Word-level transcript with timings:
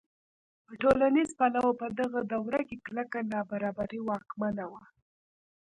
په 0.65 0.73
ټولنیز 0.81 1.29
پلوه 1.39 1.71
په 1.81 1.87
دغه 1.99 2.19
دوره 2.33 2.61
کې 2.67 2.77
کلکه 2.87 3.17
نابرابري 3.33 3.99
واکمنه 4.09 4.65
وه. 4.71 4.83